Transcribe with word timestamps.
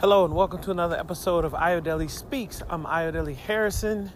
Hello 0.00 0.24
and 0.24 0.32
welcome 0.32 0.62
to 0.62 0.70
another 0.70 0.96
episode 0.96 1.44
of 1.44 1.54
Ayodele 1.54 2.08
Speaks. 2.08 2.62
I'm 2.70 2.84
Ayodele 2.84 3.34
Harrison. 3.34 4.12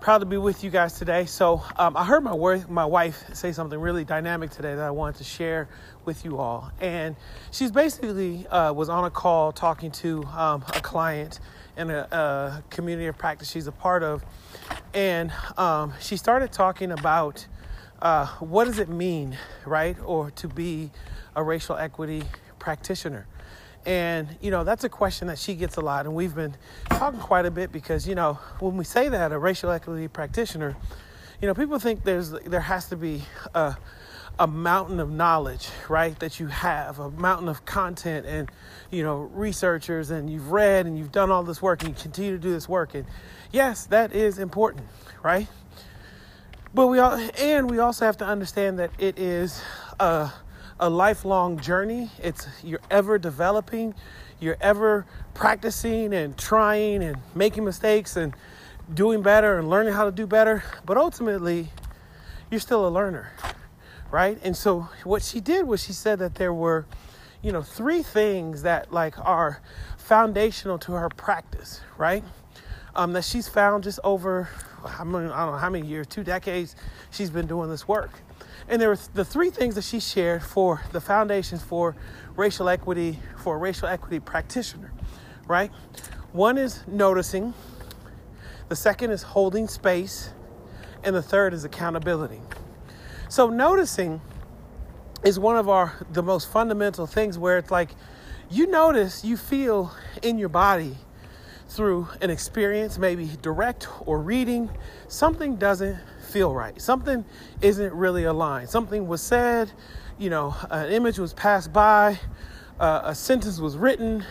Proud 0.00 0.18
to 0.18 0.26
be 0.26 0.36
with 0.36 0.62
you 0.62 0.68
guys 0.68 0.98
today. 0.98 1.24
So 1.24 1.62
um, 1.76 1.96
I 1.96 2.04
heard 2.04 2.22
my 2.22 2.34
worth, 2.34 2.68
my 2.68 2.84
wife 2.84 3.24
say 3.32 3.52
something 3.52 3.80
really 3.80 4.04
dynamic 4.04 4.50
today 4.50 4.74
that 4.74 4.84
I 4.84 4.90
wanted 4.90 5.16
to 5.16 5.24
share 5.24 5.70
with 6.04 6.26
you 6.26 6.36
all. 6.36 6.70
And 6.78 7.16
she's 7.52 7.70
basically 7.70 8.46
uh, 8.48 8.74
was 8.74 8.90
on 8.90 9.06
a 9.06 9.10
call 9.10 9.50
talking 9.50 9.92
to 9.92 10.24
um, 10.24 10.62
a 10.74 10.82
client 10.82 11.40
in 11.78 11.88
a, 11.88 12.00
a, 12.12 12.62
community 12.68 13.06
of 13.06 13.16
practice 13.16 13.50
she's 13.50 13.68
a 13.68 13.72
part 13.72 14.02
of, 14.02 14.22
and 14.92 15.32
um, 15.56 15.94
she 16.02 16.18
started 16.18 16.52
talking 16.52 16.92
about 16.92 17.46
uh, 18.02 18.26
what 18.40 18.66
does 18.66 18.78
it 18.78 18.90
mean, 18.90 19.38
right, 19.64 19.96
or 20.04 20.30
to 20.32 20.48
be 20.48 20.90
a 21.34 21.42
racial 21.42 21.78
equity 21.78 22.24
practitioner. 22.58 23.26
And, 23.84 24.36
you 24.40 24.50
know, 24.50 24.62
that's 24.64 24.84
a 24.84 24.88
question 24.88 25.28
that 25.28 25.38
she 25.38 25.54
gets 25.54 25.76
a 25.76 25.80
lot. 25.80 26.06
And 26.06 26.14
we've 26.14 26.34
been 26.34 26.54
talking 26.88 27.18
quite 27.20 27.46
a 27.46 27.50
bit 27.50 27.72
because, 27.72 28.06
you 28.06 28.14
know, 28.14 28.34
when 28.60 28.76
we 28.76 28.84
say 28.84 29.08
that, 29.08 29.32
a 29.32 29.38
racial 29.38 29.70
equity 29.70 30.08
practitioner, 30.08 30.76
you 31.40 31.48
know, 31.48 31.54
people 31.54 31.78
think 31.80 32.04
there's 32.04 32.30
there 32.30 32.60
has 32.60 32.88
to 32.90 32.96
be 32.96 33.24
a, 33.54 33.76
a 34.38 34.46
mountain 34.46 35.00
of 35.00 35.10
knowledge, 35.10 35.68
right, 35.88 36.16
that 36.20 36.38
you 36.38 36.46
have, 36.46 37.00
a 37.00 37.10
mountain 37.10 37.48
of 37.48 37.64
content 37.64 38.24
and, 38.26 38.50
you 38.92 39.02
know, 39.02 39.16
researchers 39.32 40.10
and 40.10 40.30
you've 40.30 40.52
read 40.52 40.86
and 40.86 40.96
you've 40.96 41.12
done 41.12 41.32
all 41.32 41.42
this 41.42 41.60
work 41.60 41.82
and 41.82 41.90
you 41.90 42.00
continue 42.00 42.30
to 42.30 42.38
do 42.38 42.52
this 42.52 42.68
work. 42.68 42.94
And 42.94 43.04
yes, 43.50 43.86
that 43.86 44.12
is 44.12 44.38
important, 44.38 44.86
right? 45.24 45.48
But 46.72 46.86
we 46.86 47.00
all, 47.00 47.18
and 47.38 47.68
we 47.68 47.80
also 47.80 48.06
have 48.06 48.16
to 48.18 48.24
understand 48.24 48.78
that 48.78 48.90
it 48.98 49.18
is 49.18 49.60
a, 49.98 50.32
a 50.82 50.90
lifelong 50.90 51.60
journey. 51.60 52.10
It's 52.20 52.48
you're 52.64 52.80
ever 52.90 53.16
developing, 53.16 53.94
you're 54.40 54.56
ever 54.60 55.06
practicing 55.32 56.12
and 56.12 56.36
trying 56.36 57.04
and 57.04 57.18
making 57.36 57.64
mistakes 57.64 58.16
and 58.16 58.34
doing 58.92 59.22
better 59.22 59.60
and 59.60 59.70
learning 59.70 59.94
how 59.94 60.04
to 60.04 60.10
do 60.10 60.26
better. 60.26 60.64
But 60.84 60.96
ultimately, 60.96 61.68
you're 62.50 62.58
still 62.58 62.84
a 62.86 62.90
learner, 62.90 63.30
right? 64.10 64.40
And 64.42 64.56
so 64.56 64.88
what 65.04 65.22
she 65.22 65.38
did 65.40 65.68
was 65.68 65.80
she 65.80 65.92
said 65.92 66.18
that 66.18 66.34
there 66.34 66.52
were, 66.52 66.84
you 67.42 67.52
know, 67.52 67.62
three 67.62 68.02
things 68.02 68.62
that 68.62 68.92
like 68.92 69.16
are 69.20 69.60
foundational 69.98 70.78
to 70.80 70.92
her 70.92 71.10
practice, 71.10 71.80
right? 71.96 72.24
Um, 72.96 73.12
that 73.12 73.24
she's 73.24 73.46
found 73.46 73.84
just 73.84 74.00
over, 74.02 74.48
I, 74.84 75.04
mean, 75.04 75.14
I 75.30 75.44
don't 75.44 75.52
know 75.52 75.58
how 75.58 75.70
many 75.70 75.86
years, 75.86 76.08
two 76.08 76.24
decades, 76.24 76.74
she's 77.12 77.30
been 77.30 77.46
doing 77.46 77.70
this 77.70 77.86
work. 77.86 78.10
And 78.68 78.80
there 78.80 78.88
were 78.88 78.98
the 79.14 79.24
three 79.24 79.50
things 79.50 79.74
that 79.74 79.84
she 79.84 80.00
shared 80.00 80.42
for 80.42 80.82
the 80.92 81.00
foundations 81.00 81.62
for 81.62 81.96
racial 82.36 82.68
equity, 82.68 83.18
for 83.38 83.56
a 83.56 83.58
racial 83.58 83.88
equity 83.88 84.20
practitioner, 84.20 84.92
right? 85.46 85.70
One 86.32 86.56
is 86.58 86.82
noticing, 86.86 87.54
the 88.68 88.76
second 88.76 89.10
is 89.10 89.22
holding 89.22 89.68
space, 89.68 90.30
and 91.04 91.14
the 91.14 91.22
third 91.22 91.52
is 91.52 91.64
accountability. 91.64 92.40
So 93.28 93.48
noticing 93.48 94.20
is 95.24 95.38
one 95.38 95.56
of 95.56 95.68
our 95.68 95.94
the 96.10 96.22
most 96.22 96.50
fundamental 96.50 97.06
things 97.06 97.38
where 97.38 97.58
it's 97.58 97.70
like 97.70 97.90
you 98.50 98.66
notice, 98.66 99.24
you 99.24 99.36
feel 99.36 99.92
in 100.22 100.38
your 100.38 100.48
body 100.48 100.96
through 101.68 102.08
an 102.20 102.30
experience, 102.30 102.98
maybe 102.98 103.30
direct 103.40 103.88
or 104.06 104.20
reading, 104.20 104.70
something 105.08 105.56
doesn't 105.56 105.96
feel 106.32 106.54
right. 106.54 106.80
Something 106.80 107.24
isn't 107.60 107.92
really 107.92 108.24
aligned. 108.24 108.70
Something 108.70 109.06
was 109.06 109.20
said, 109.20 109.70
you 110.18 110.30
know, 110.30 110.54
an 110.70 110.90
image 110.90 111.18
was 111.18 111.34
passed 111.34 111.72
by, 111.72 112.18
uh, 112.80 113.02
a 113.04 113.14
sentence 113.14 113.60
was 113.60 113.76
written, 113.76 114.24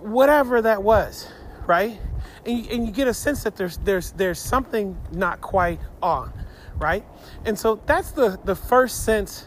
whatever 0.00 0.60
that 0.60 0.82
was, 0.82 1.26
right? 1.66 1.98
And 2.44 2.58
you, 2.58 2.70
and 2.70 2.86
you 2.86 2.92
get 2.92 3.08
a 3.08 3.14
sense 3.14 3.42
that 3.44 3.56
there's 3.56 3.78
there's 3.78 4.12
there's 4.12 4.38
something 4.38 4.98
not 5.10 5.40
quite 5.40 5.80
on, 6.02 6.32
right? 6.76 7.04
And 7.46 7.58
so 7.58 7.80
that's 7.86 8.10
the 8.10 8.38
the 8.44 8.54
first 8.54 9.04
sense 9.04 9.46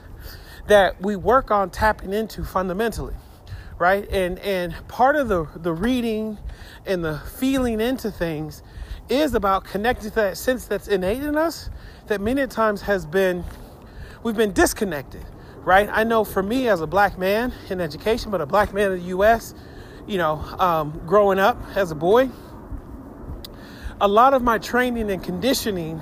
that 0.68 1.00
we 1.02 1.16
work 1.16 1.52
on 1.52 1.70
tapping 1.70 2.14
into 2.14 2.44
fundamentally 2.44 3.14
right 3.80 4.10
and 4.10 4.40
and 4.40 4.76
part 4.88 5.16
of 5.16 5.28
the 5.28 5.48
the 5.58 5.72
reading 5.72 6.38
and 6.86 7.06
the 7.06 7.20
feeling 7.38 7.80
into 7.80 8.10
things 8.10 8.64
is 9.10 9.34
about 9.34 9.64
connecting 9.64 10.10
to 10.10 10.16
that 10.16 10.38
sense 10.38 10.66
that's 10.66 10.88
innate 10.88 11.24
in 11.24 11.38
us 11.38 11.70
that 12.08 12.22
many 12.22 12.46
times 12.48 12.82
has 12.82 13.06
been 13.06 13.44
we've 14.24 14.38
been 14.38 14.54
disconnected 14.54 15.24
right? 15.68 15.90
I 15.92 16.06
know 16.06 16.24
for 16.24 16.42
me 16.42 16.70
as 16.70 16.80
a 16.80 16.88
black 16.88 17.18
man 17.18 17.54
in 17.70 17.82
education 17.82 18.32
but 18.32 18.40
a 18.40 18.46
black 18.46 18.74
man 18.74 18.94
in 18.94 19.06
the 19.06 19.18
us 19.18 19.54
you 20.08 20.18
know 20.18 20.36
um, 20.60 21.02
growing 21.06 21.40
up 21.40 21.62
as 21.76 21.92
a 21.92 21.96
boy 21.96 22.30
a 24.00 24.08
lot 24.08 24.34
of 24.34 24.42
my 24.42 24.58
training 24.58 25.12
and 25.12 25.22
conditioning 25.22 26.02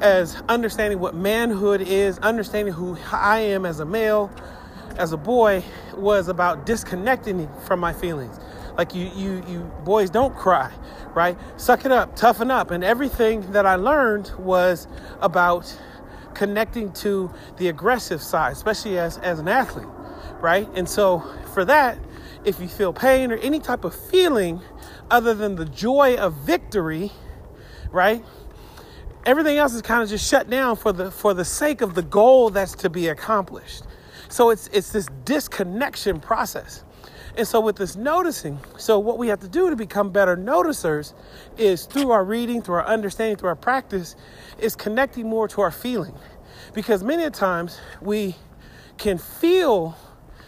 as 0.00 0.40
understanding 0.48 0.98
what 0.98 1.14
manhood 1.14 1.82
is 1.82 2.18
understanding 2.20 2.72
who 2.72 2.96
i 3.10 3.38
am 3.38 3.66
as 3.66 3.80
a 3.80 3.84
male 3.84 4.30
as 4.96 5.12
a 5.12 5.16
boy 5.16 5.62
was 5.94 6.28
about 6.28 6.64
disconnecting 6.64 7.48
from 7.66 7.78
my 7.78 7.92
feelings 7.92 8.38
like 8.76 8.94
you 8.94 9.10
you 9.14 9.42
you 9.48 9.70
boys 9.84 10.10
don't 10.10 10.36
cry 10.36 10.72
right? 11.14 11.36
Suck 11.56 11.84
it 11.84 11.92
up, 11.92 12.16
toughen 12.16 12.50
up. 12.50 12.70
And 12.70 12.82
everything 12.82 13.52
that 13.52 13.66
I 13.66 13.76
learned 13.76 14.32
was 14.38 14.86
about 15.20 15.76
connecting 16.34 16.92
to 16.92 17.30
the 17.58 17.68
aggressive 17.68 18.22
side, 18.22 18.52
especially 18.52 18.98
as, 18.98 19.18
as 19.18 19.38
an 19.38 19.48
athlete, 19.48 19.88
right? 20.40 20.68
And 20.74 20.88
so 20.88 21.22
for 21.52 21.64
that, 21.66 21.98
if 22.44 22.58
you 22.60 22.68
feel 22.68 22.92
pain 22.92 23.30
or 23.30 23.36
any 23.36 23.60
type 23.60 23.84
of 23.84 23.94
feeling 23.94 24.60
other 25.10 25.34
than 25.34 25.56
the 25.56 25.66
joy 25.66 26.16
of 26.16 26.34
victory, 26.34 27.12
right? 27.90 28.24
Everything 29.24 29.58
else 29.58 29.74
is 29.74 29.82
kind 29.82 30.02
of 30.02 30.08
just 30.08 30.28
shut 30.28 30.50
down 30.50 30.74
for 30.74 30.92
the 30.92 31.10
for 31.12 31.32
the 31.32 31.44
sake 31.44 31.80
of 31.80 31.94
the 31.94 32.02
goal 32.02 32.50
that's 32.50 32.74
to 32.76 32.90
be 32.90 33.06
accomplished. 33.06 33.84
So 34.32 34.48
it's 34.48 34.68
it's 34.68 34.92
this 34.92 35.08
disconnection 35.26 36.18
process. 36.18 36.84
And 37.36 37.46
so, 37.46 37.60
with 37.60 37.76
this 37.76 37.96
noticing, 37.96 38.58
so 38.78 38.98
what 38.98 39.18
we 39.18 39.28
have 39.28 39.40
to 39.40 39.48
do 39.48 39.68
to 39.68 39.76
become 39.76 40.10
better 40.10 40.38
noticers 40.38 41.12
is 41.58 41.84
through 41.84 42.10
our 42.12 42.24
reading, 42.24 42.62
through 42.62 42.76
our 42.76 42.86
understanding, 42.86 43.36
through 43.36 43.50
our 43.50 43.56
practice, 43.56 44.16
is 44.58 44.74
connecting 44.74 45.28
more 45.28 45.48
to 45.48 45.60
our 45.60 45.70
feeling. 45.70 46.14
Because 46.72 47.04
many 47.04 47.28
times 47.30 47.78
we 48.00 48.34
can 48.96 49.18
feel 49.18 49.96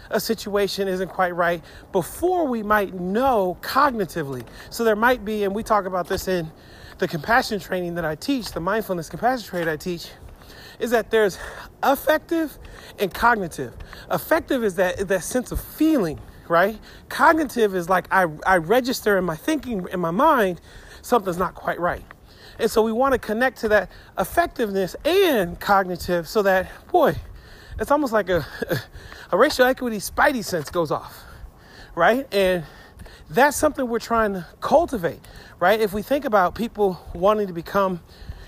a 0.09 0.21
situation 0.21 0.89
isn't 0.89 1.09
quite 1.09 1.35
right 1.35 1.63
before 1.93 2.47
we 2.47 2.63
might 2.63 2.95
know 2.95 3.59
cognitively. 3.61 4.47
So, 4.71 4.85
there 4.85 4.97
might 4.97 5.27
be, 5.27 5.45
and 5.45 5.55
we 5.55 5.63
talk 5.63 5.85
about 5.85 6.09
this 6.09 6.27
in 6.27 6.51
the 6.99 7.09
compassion 7.09 7.61
training 7.61 7.97
that 7.97 8.07
I 8.07 8.15
teach, 8.15 8.53
the 8.53 8.61
mindfulness 8.61 9.11
compassion 9.11 9.47
training 9.47 9.69
I 9.69 9.77
teach, 9.77 10.09
is 10.85 10.91
that 10.93 11.11
there's 11.11 11.39
affective 11.83 12.57
and 13.01 13.13
cognitive. 13.13 13.75
Affective 14.09 14.63
is 14.63 14.77
that, 14.77 15.09
that 15.09 15.25
sense 15.25 15.51
of 15.51 15.61
feeling 15.61 16.21
right? 16.49 16.79
Cognitive 17.09 17.75
is 17.75 17.89
like 17.89 18.07
I, 18.11 18.27
I 18.47 18.59
register 18.59 19.17
in 19.17 19.25
my 19.25 19.37
thinking, 19.37 19.87
in 19.91 20.01
my 20.01 20.11
mind, 20.11 20.61
something's 21.03 21.39
not 21.39 21.55
quite 21.55 21.81
right. 21.81 22.05
And 22.59 22.71
so 22.71 22.83
we 22.83 22.93
want 22.93 23.13
to 23.13 23.19
connect 23.19 23.59
to 23.61 23.69
that 23.69 23.91
effectiveness 24.19 24.95
and 25.05 25.59
cognitive 25.59 26.29
so 26.29 26.43
that, 26.43 26.71
boy, 26.93 27.17
it's 27.79 27.91
almost 27.91 28.13
like 28.13 28.29
a, 28.29 28.47
a 29.33 29.37
racial 29.37 29.67
equity 29.67 29.99
spidey 29.99 30.45
sense 30.45 30.71
goes 30.71 30.91
off, 30.91 31.25
right? 31.95 32.33
And 32.33 32.65
that's 33.29 33.57
something 33.57 33.89
we're 33.89 33.99
trying 33.99 34.35
to 34.35 34.47
cultivate, 34.61 35.21
right? 35.59 35.81
If 35.81 35.93
we 35.93 36.03
think 36.03 36.25
about 36.25 36.55
people 36.55 37.01
wanting 37.15 37.49
to 37.49 37.53
become 37.53 38.01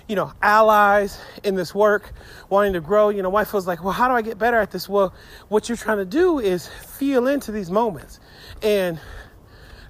you 0.09 0.15
know, 0.15 0.33
allies 0.41 1.21
in 1.43 1.55
this 1.55 1.75
work, 1.75 2.12
wanting 2.49 2.72
to 2.75 2.81
grow. 2.81 3.09
You 3.09 3.22
know, 3.22 3.30
wife 3.30 3.53
was 3.53 3.66
like, 3.66 3.83
well, 3.83 3.92
how 3.92 4.09
do 4.09 4.15
I 4.15 4.22
get 4.22 4.39
better 4.39 4.59
at 4.59 4.71
this? 4.71 4.89
Well, 4.89 5.13
what 5.48 5.69
you're 5.69 5.77
trying 5.77 5.98
to 5.98 6.04
do 6.04 6.39
is 6.39 6.69
feel 6.69 7.27
into 7.27 7.51
these 7.51 7.71
moments. 7.71 8.21
And 8.63 9.01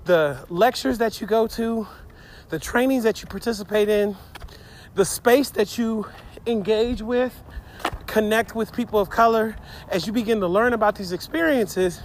the 0.04 0.44
lectures 0.48 0.98
that 0.98 1.20
you 1.20 1.26
go 1.26 1.46
to, 1.48 1.86
the 2.48 2.58
trainings 2.58 3.04
that 3.04 3.20
you 3.20 3.26
participate 3.28 3.88
in, 3.88 4.16
the 4.94 5.04
space 5.04 5.50
that 5.50 5.76
you 5.76 6.06
engage 6.46 7.02
with, 7.02 7.42
connect 8.06 8.54
with 8.54 8.72
people 8.72 8.98
of 8.98 9.10
color, 9.10 9.56
as 9.90 10.06
you 10.06 10.12
begin 10.12 10.40
to 10.40 10.46
learn 10.46 10.72
about 10.72 10.96
these 10.96 11.12
experiences, 11.12 12.00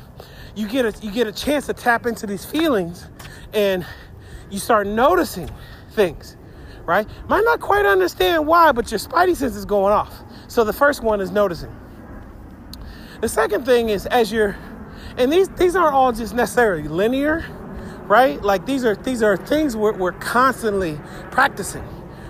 you 0.56 0.68
get 0.68 0.86
a 0.86 1.06
you 1.06 1.12
get 1.12 1.28
a 1.28 1.32
chance 1.32 1.68
to 1.68 1.74
tap 1.74 2.06
into 2.06 2.28
these 2.28 2.44
feelings 2.44 3.08
and 3.54 3.86
you 4.50 4.60
start 4.60 4.86
noticing 4.86 5.50
things 5.92 6.36
right? 6.86 7.08
Might 7.30 7.44
not 7.44 7.60
quite 7.60 7.86
understand 7.86 8.48
why, 8.48 8.72
but 8.72 8.92
your 8.92 9.00
spidey 9.00 9.36
sense 9.36 9.56
is 9.56 9.66
going 9.66 9.94
off. 9.94 10.24
So 10.48 10.64
the 10.64 10.74
first 10.74 11.04
one 11.04 11.22
is 11.22 11.32
noticing. 11.32 11.74
The 13.22 13.30
second 13.30 13.66
thing 13.66 13.90
is 13.90 14.06
as 14.08 14.32
you're, 14.32 14.58
and 15.18 15.32
these 15.32 15.50
these 15.50 15.76
aren't 15.76 15.94
all 15.94 16.12
just 16.12 16.34
necessarily 16.34 16.88
linear, 16.88 17.46
right? 18.08 18.42
Like 18.42 18.66
these 18.66 18.84
are 18.84 18.96
these 18.96 19.22
are 19.22 19.38
things 19.38 19.76
we're, 19.76 19.94
we're 19.94 20.12
constantly 20.14 21.00
practicing, 21.30 21.88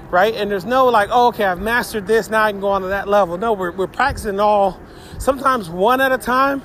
right? 0.09 0.33
And 0.35 0.51
there's 0.51 0.65
no 0.65 0.87
like, 0.87 1.09
oh, 1.11 1.27
okay, 1.27 1.45
I've 1.45 1.61
mastered 1.61 2.07
this, 2.07 2.29
now 2.29 2.43
I 2.43 2.51
can 2.51 2.59
go 2.59 2.67
on 2.67 2.81
to 2.81 2.89
that 2.89 3.07
level. 3.07 3.37
No, 3.37 3.53
we're 3.53 3.71
we're 3.71 3.87
practicing 3.87 4.39
all, 4.39 4.79
sometimes 5.17 5.69
one 5.69 6.01
at 6.01 6.11
a 6.11 6.17
time, 6.17 6.61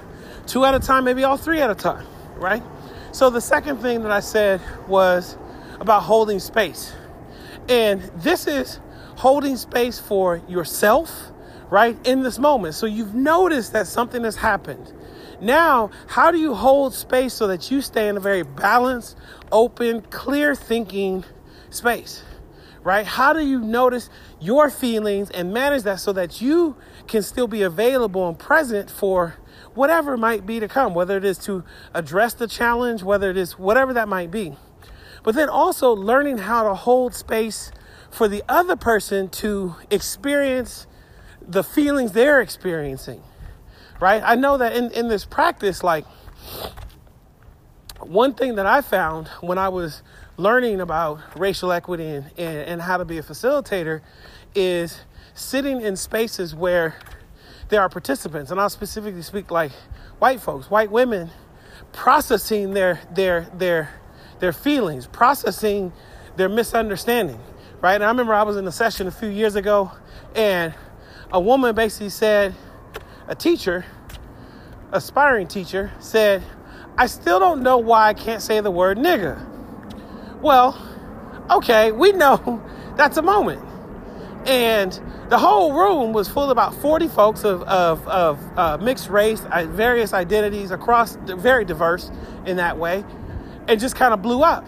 two 0.47 0.65
at 0.65 0.75
a 0.75 0.81
time, 0.81 1.05
maybe 1.05 1.25
all 1.25 1.37
three 1.37 1.61
at 1.61 1.71
a 1.71 1.75
time, 1.75 2.06
right? 2.37 2.62
So 3.12 3.31
the 3.31 3.41
second 3.41 3.79
thing 3.79 4.03
that 4.03 4.12
I 4.12 4.21
said 4.21 4.61
was 4.88 5.38
about 5.81 6.03
holding 6.03 6.41
space. 6.41 6.93
And 7.68 8.02
this 8.16 8.46
is 8.46 8.80
holding 9.16 9.56
space 9.56 9.98
for 9.98 10.40
yourself, 10.48 11.32
right, 11.70 11.96
in 12.06 12.22
this 12.22 12.38
moment. 12.38 12.74
So 12.74 12.86
you've 12.86 13.14
noticed 13.14 13.72
that 13.72 13.86
something 13.86 14.24
has 14.24 14.36
happened. 14.36 14.92
Now, 15.40 15.90
how 16.06 16.30
do 16.30 16.38
you 16.38 16.54
hold 16.54 16.94
space 16.94 17.34
so 17.34 17.46
that 17.48 17.70
you 17.70 17.80
stay 17.80 18.08
in 18.08 18.16
a 18.16 18.20
very 18.20 18.42
balanced, 18.42 19.16
open, 19.52 20.02
clear 20.02 20.54
thinking 20.54 21.24
space? 21.70 22.22
Right? 22.82 23.04
How 23.04 23.32
do 23.32 23.44
you 23.44 23.60
notice 23.60 24.08
your 24.40 24.70
feelings 24.70 25.28
and 25.30 25.52
manage 25.52 25.82
that 25.82 25.98
so 25.98 26.12
that 26.12 26.40
you 26.40 26.76
can 27.08 27.22
still 27.22 27.48
be 27.48 27.62
available 27.62 28.28
and 28.28 28.38
present 28.38 28.88
for 28.88 29.34
whatever 29.74 30.16
might 30.16 30.46
be 30.46 30.60
to 30.60 30.68
come, 30.68 30.94
whether 30.94 31.16
it 31.16 31.24
is 31.24 31.36
to 31.38 31.64
address 31.94 32.34
the 32.34 32.46
challenge, 32.46 33.02
whether 33.02 33.28
it 33.28 33.36
is 33.36 33.58
whatever 33.58 33.92
that 33.92 34.08
might 34.08 34.30
be. 34.30 34.56
But 35.26 35.34
then 35.34 35.50
also 35.50 35.93
learning 35.93 36.38
how 36.38 36.62
to 36.62 36.75
hold 36.75 37.14
space 37.14 37.73
for 38.11 38.28
the 38.28 38.43
other 38.49 38.76
person 38.76 39.28
to 39.28 39.76
experience 39.90 40.87
the 41.43 41.62
feelings 41.62 42.12
they're 42.12 42.40
experiencing 42.40 43.23
right? 44.00 44.23
I 44.25 44.34
know 44.34 44.58
that 44.58 44.75
in, 44.76 44.90
in 44.93 45.08
this 45.08 45.25
practice, 45.25 45.82
like 45.82 46.05
one 48.00 48.34
thing 48.34 48.56
that 48.56 48.67
I 48.67 48.81
found 48.81 49.28
when 49.40 49.58
I 49.58 49.69
was 49.69 50.02
learning 50.37 50.81
about 50.81 51.20
racial 51.38 51.73
equity 51.73 52.06
and, 52.06 52.31
and, 52.37 52.58
and 52.58 52.82
how 52.82 52.99
to 52.99 53.05
be 53.05 53.19
a 53.19 53.23
facilitator 53.23 54.02
is 54.55 55.00
sitting 55.34 55.81
in 55.81 55.96
spaces 55.96 56.55
where 56.55 56.96
there 57.69 57.81
are 57.81 57.88
participants, 57.88 58.50
and 58.50 58.61
I'll 58.61 58.70
specifically 58.70 59.23
speak 59.23 59.50
like 59.50 59.73
white 60.19 60.40
folks, 60.40 60.70
white 60.70 60.90
women, 60.90 61.31
processing 61.93 62.75
their 62.75 63.00
their 63.12 63.50
their 63.55 63.90
their 64.38 64.53
feelings, 64.53 65.06
processing 65.06 65.93
their 66.37 66.49
misunderstanding, 66.49 67.41
right? 67.81 67.94
And 67.94 68.05
I 68.05 68.09
remember 68.09 68.35
I 68.35 68.43
was 68.43 68.56
in 68.56 68.67
a 68.67 68.73
session 68.73 69.06
a 69.06 69.11
few 69.11 69.29
years 69.29 69.56
ago, 69.56 69.91
and 70.35 70.75
a 71.33 71.41
woman 71.41 71.75
basically 71.75 72.11
said, 72.11 72.55
a 73.29 73.35
teacher, 73.35 73.85
aspiring 74.93 75.49
teacher, 75.49 75.93
said, 75.99 76.43
I 76.97 77.06
still 77.06 77.38
don't 77.38 77.62
know 77.62 77.79
why 77.79 78.09
I 78.09 78.15
can't 78.15 78.43
say 78.43 78.61
the 78.61 78.71
word 78.71 78.99
nigga. 78.99 79.44
Well, 80.41 80.81
okay, 81.50 81.93
we 81.93 82.12
know 82.12 82.62
that's 82.97 83.17
a 83.17 83.23
moment. 83.23 83.62
And 84.47 84.99
the 85.29 85.38
whole 85.38 85.73
room 85.73 86.12
was 86.12 86.29
full 86.29 86.44
of 86.44 86.50
about 86.50 86.73
40 86.75 87.09
folks 87.09 87.44
of, 87.44 87.62
of, 87.65 88.06
of 88.06 88.38
uh, 88.56 88.79
mixed 88.79 89.09
race, 89.09 89.41
various 89.41 90.12
identities 90.12 90.71
across, 90.71 91.17
very 91.17 91.65
diverse 91.65 92.11
in 92.47 92.56
that 92.59 92.79
way, 92.79 93.05
and 93.68 93.80
just 93.80 93.96
kind 93.96 94.14
of 94.14 94.22
blew 94.22 94.42
up, 94.42 94.66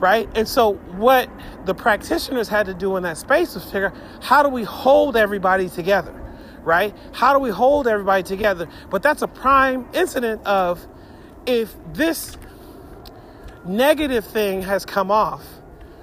right? 0.00 0.28
And 0.34 0.48
so, 0.48 0.74
what 0.74 1.30
the 1.64 1.74
practitioners 1.74 2.48
had 2.48 2.66
to 2.66 2.74
do 2.74 2.96
in 2.96 3.02
that 3.04 3.18
space 3.18 3.54
was 3.54 3.64
figure 3.64 3.92
how 4.20 4.42
do 4.42 4.48
we 4.48 4.64
hold 4.64 5.16
everybody 5.16 5.68
together? 5.68 6.14
right? 6.68 6.94
How 7.12 7.32
do 7.32 7.38
we 7.38 7.48
hold 7.48 7.86
everybody 7.88 8.22
together? 8.22 8.68
But 8.90 9.02
that's 9.02 9.22
a 9.22 9.26
prime 9.26 9.88
incident 9.94 10.44
of 10.46 10.86
if 11.46 11.74
this 11.94 12.36
negative 13.64 14.26
thing 14.26 14.62
has 14.62 14.84
come 14.84 15.10
off, 15.10 15.42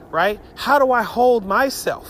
right? 0.09 0.39
How 0.55 0.79
do 0.79 0.91
I 0.91 1.03
hold 1.03 1.45
myself? 1.45 2.09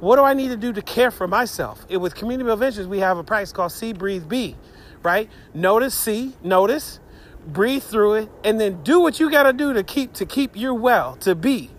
What 0.00 0.16
do 0.16 0.22
I 0.22 0.32
need 0.32 0.48
to 0.48 0.56
do 0.56 0.72
to 0.72 0.80
care 0.80 1.10
for 1.10 1.28
myself? 1.28 1.84
It, 1.90 1.98
with 1.98 2.14
Community 2.14 2.48
Ventures, 2.56 2.86
we 2.86 3.00
have 3.00 3.18
a 3.18 3.24
practice 3.24 3.52
called 3.52 3.72
See, 3.72 3.92
Breathe, 3.92 4.26
Be, 4.26 4.56
right? 5.02 5.28
Notice, 5.52 5.94
see, 5.94 6.34
notice, 6.42 6.98
breathe 7.46 7.82
through 7.82 8.14
it, 8.14 8.30
and 8.44 8.60
then 8.60 8.82
do 8.82 9.00
what 9.00 9.20
you 9.20 9.30
got 9.30 9.44
to 9.44 9.52
do 9.52 9.72
to 9.72 9.82
keep 9.82 10.14
to 10.14 10.26
keep 10.26 10.56
your 10.56 10.74
well, 10.74 11.16
to 11.16 11.34
be 11.34 11.70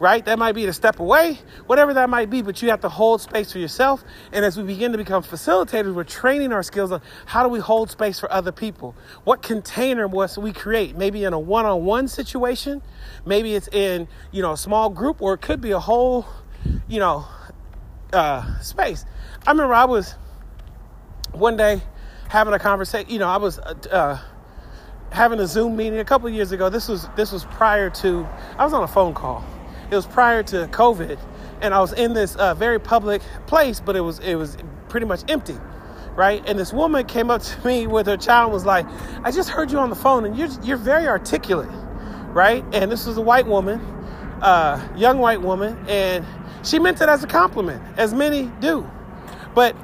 right? 0.00 0.24
That 0.24 0.38
might 0.38 0.54
be 0.54 0.64
to 0.64 0.72
step 0.72 0.98
away, 0.98 1.38
whatever 1.66 1.94
that 1.94 2.08
might 2.08 2.30
be, 2.30 2.40
but 2.40 2.62
you 2.62 2.70
have 2.70 2.80
to 2.80 2.88
hold 2.88 3.20
space 3.20 3.52
for 3.52 3.58
yourself. 3.58 4.02
And 4.32 4.44
as 4.46 4.56
we 4.56 4.64
begin 4.64 4.92
to 4.92 4.98
become 4.98 5.22
facilitators, 5.22 5.94
we're 5.94 6.04
training 6.04 6.52
our 6.52 6.62
skills 6.62 6.90
on 6.90 7.02
how 7.26 7.42
do 7.42 7.50
we 7.50 7.60
hold 7.60 7.90
space 7.90 8.18
for 8.18 8.32
other 8.32 8.50
people? 8.50 8.96
What 9.24 9.42
container 9.42 10.08
must 10.08 10.38
we 10.38 10.54
create? 10.54 10.96
Maybe 10.96 11.22
in 11.24 11.34
a 11.34 11.38
one 11.38 11.66
on 11.66 11.84
one 11.84 12.08
situation, 12.08 12.80
maybe 13.26 13.54
it's 13.54 13.68
in, 13.68 14.08
you 14.32 14.40
know, 14.40 14.52
a 14.52 14.56
small 14.56 14.88
group, 14.88 15.20
or 15.20 15.34
it 15.34 15.42
could 15.42 15.60
be 15.60 15.72
a 15.72 15.78
whole, 15.78 16.26
you 16.88 16.98
know, 16.98 17.26
uh, 18.14 18.58
space. 18.60 19.04
I 19.46 19.50
remember 19.50 19.74
I 19.74 19.84
was 19.84 20.14
one 21.32 21.58
day 21.58 21.82
having 22.30 22.54
a 22.54 22.58
conversation, 22.58 23.10
you 23.10 23.18
know, 23.18 23.28
I 23.28 23.36
was, 23.36 23.58
uh, 23.58 23.74
uh 23.90 24.18
having 25.10 25.40
a 25.40 25.46
Zoom 25.46 25.76
meeting 25.76 25.98
a 25.98 26.04
couple 26.04 26.28
years 26.30 26.52
ago. 26.52 26.68
This 26.68 26.88
was 26.88 27.08
this 27.16 27.32
was 27.32 27.44
prior 27.44 27.90
to 27.90 28.26
I 28.58 28.64
was 28.64 28.72
on 28.72 28.82
a 28.82 28.88
phone 28.88 29.14
call 29.14 29.44
it 29.90 29.96
was 29.96 30.06
prior 30.06 30.42
to 30.44 30.68
COVID, 30.68 31.18
and 31.60 31.74
I 31.74 31.80
was 31.80 31.92
in 31.92 32.12
this 32.12 32.36
uh, 32.36 32.54
very 32.54 32.78
public 32.78 33.22
place, 33.46 33.80
but 33.80 33.96
it 33.96 34.00
was 34.00 34.20
it 34.20 34.36
was 34.36 34.56
pretty 34.88 35.06
much 35.06 35.22
empty, 35.28 35.56
right? 36.14 36.42
And 36.46 36.58
this 36.58 36.72
woman 36.72 37.06
came 37.06 37.30
up 37.30 37.42
to 37.42 37.66
me 37.66 37.86
with 37.88 38.06
her 38.06 38.16
child 38.16 38.52
was 38.52 38.64
like, 38.64 38.86
"I 39.24 39.32
just 39.32 39.48
heard 39.48 39.72
you 39.72 39.78
on 39.78 39.90
the 39.90 39.96
phone, 39.96 40.24
and 40.24 40.38
you're 40.38 40.48
you're 40.62 40.76
very 40.76 41.08
articulate, 41.08 41.70
right?" 42.28 42.64
And 42.72 42.90
this 42.90 43.04
was 43.04 43.16
a 43.16 43.20
white 43.20 43.46
woman, 43.46 43.80
uh, 44.42 44.80
young 44.96 45.18
white 45.18 45.42
woman, 45.42 45.76
and 45.88 46.24
she 46.62 46.78
meant 46.78 47.00
it 47.00 47.08
as 47.08 47.24
a 47.24 47.26
compliment, 47.26 47.82
as 47.96 48.14
many 48.14 48.44
do. 48.60 48.88
But 49.56 49.74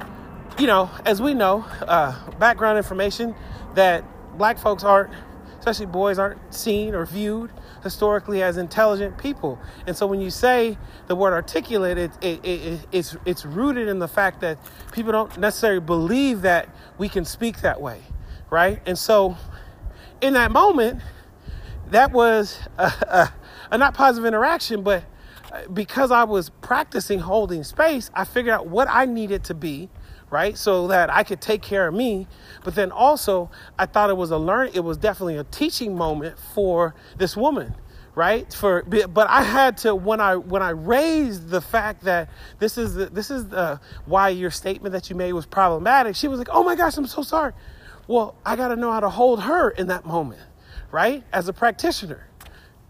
you 0.57 0.69
know, 0.69 0.89
as 1.05 1.21
we 1.21 1.35
know, 1.35 1.65
uh, 1.83 2.15
background 2.39 2.79
information 2.79 3.35
that 3.75 4.05
black 4.37 4.59
folks 4.59 4.85
aren't, 4.85 5.13
especially 5.59 5.87
boys, 5.87 6.19
aren't 6.19 6.55
seen 6.55 6.95
or 6.95 7.07
viewed 7.07 7.51
historically 7.83 8.43
as 8.43 8.57
intelligent 8.57 9.17
people. 9.19 9.59
And 9.87 9.97
so 9.97 10.07
when 10.07 10.21
you 10.21 10.31
say 10.31 10.77
the 11.07 11.17
word 11.17 11.33
articulate, 11.33 11.99
it, 11.99 12.11
it, 12.21 12.45
it, 12.45 12.87
it's, 12.93 13.17
it's 13.25 13.45
rooted 13.45 13.89
in 13.89 13.99
the 13.99 14.09
fact 14.09 14.41
that 14.41 14.59
people 14.93 15.13
don't 15.13 15.37
necessarily 15.39 15.81
believe 15.81 16.43
that 16.43 16.69
we 16.99 17.09
can 17.09 17.25
speak 17.25 17.61
that 17.61 17.81
way, 17.81 18.01
right? 18.51 18.81
And 18.87 18.99
so 18.99 19.37
in 20.21 20.33
that 20.35 20.51
moment, 20.51 21.01
that 21.91 22.13
was 22.13 22.59
a, 22.79 22.85
a, 22.85 23.33
a 23.71 23.79
not 23.79 23.95
positive 23.95 24.27
interaction, 24.27 24.83
but 24.83 25.05
uh, 25.53 25.69
because 25.69 26.11
I 26.11 26.25
was 26.25 26.51
practicing 26.51 27.21
holding 27.21 27.63
space, 27.63 28.11
I 28.15 28.25
figured 28.25 28.53
out 28.53 28.67
what 28.67 28.89
I 28.91 29.07
needed 29.07 29.45
to 29.45 29.55
be 29.55 29.89
right? 30.31 30.57
So 30.57 30.89
that 30.89 31.11
I 31.11 31.23
could 31.23 31.41
take 31.41 31.63
care 31.63 31.89
of 31.89 31.95
me. 31.95 32.27
But 32.65 32.75
then 32.75 32.91
also, 32.91 33.51
I 33.79 33.87
thought 33.87 34.11
it 34.11 34.17
was 34.17 34.31
a 34.31 34.39
learn. 34.39 34.71
It 34.75 34.81
was 34.81 34.97
definitely 34.97 35.37
a 35.37 35.45
teaching 35.45 35.97
moment 35.97 36.39
for 36.55 36.95
this 37.17 37.37
woman, 37.37 37.75
right? 38.15 38.53
For 38.53 38.83
but 38.83 39.29
I 39.29 39.43
had 39.43 39.79
to 39.79 39.95
when 39.95 40.21
I 40.21 40.37
when 40.37 40.63
I 40.63 40.71
raised 40.71 41.49
the 41.49 41.61
fact 41.61 42.03
that 42.03 42.29
this 42.59 42.77
is 42.79 42.95
the, 42.95 43.07
this 43.07 43.31
is 43.31 43.49
the 43.49 43.81
why 44.07 44.31
your 44.31 44.51
statement 44.51 44.93
that 44.93 45.11
you 45.11 45.17
made 45.17 45.33
was 45.33 45.47
problematic. 45.47 46.17
She 46.17 46.29
was 46.29 46.39
like, 46.39 46.49
"Oh 46.51 46.65
my 46.65 46.75
gosh, 46.75 46.97
I'm 46.97 47.07
so 47.07 47.23
sorry." 47.23 47.53
Well, 48.09 48.37
I 48.45 48.55
got 48.57 48.69
to 48.69 48.77
know 48.77 48.93
how 48.93 49.01
to 49.01 49.11
hold 49.11 49.43
her 49.43 49.71
in 49.71 49.89
that 49.89 50.07
moment, 50.07 50.41
right? 50.93 51.25
As 51.33 51.49
a 51.49 51.53
practitioner 51.53 52.29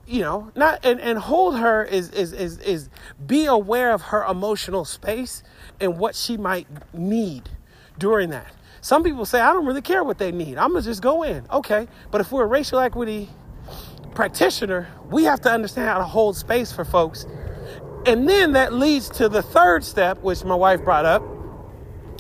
you 0.07 0.21
know 0.21 0.51
not 0.55 0.85
and, 0.85 1.01
and 1.01 1.19
hold 1.19 1.57
her 1.59 1.85
is, 1.85 2.11
is 2.11 2.33
is 2.33 2.59
is 2.59 2.89
be 3.27 3.47
aware 3.47 3.93
of 3.93 4.03
her 4.03 4.25
emotional 4.25 4.85
space 4.85 5.43
and 5.81 5.99
what 5.99 6.15
she 6.15 6.37
might 6.37 6.67
need 6.95 7.49
during 7.99 8.31
that. 8.31 8.53
Some 8.81 9.03
people 9.03 9.25
say 9.25 9.41
i 9.41 9.53
don't 9.53 9.67
really 9.67 9.83
care 9.83 10.05
what 10.05 10.19
they 10.19 10.33
need. 10.33 10.59
I'm 10.59 10.73
gonna 10.73 10.83
just 10.83 11.03
go 11.03 11.23
in. 11.23 11.47
Okay 11.51 11.89
but 12.11 12.21
if 12.21 12.31
we're 12.31 12.45
a 12.45 12.47
racial 12.47 12.79
equity 12.79 13.29
practitioner 14.15 14.89
we 15.11 15.25
have 15.25 15.41
to 15.43 15.51
understand 15.51 15.89
how 15.89 15.99
to 15.99 16.05
hold 16.05 16.37
space 16.37 16.73
for 16.73 16.85
folks. 16.85 17.27
And 18.07 18.29
then 18.29 18.53
that 18.53 18.73
leads 18.73 19.09
to 19.11 19.29
the 19.29 19.43
third 19.43 19.85
step 19.85 20.23
which 20.23 20.45
my 20.45 20.55
wife 20.55 20.85
brought 20.85 21.05
up 21.05 21.23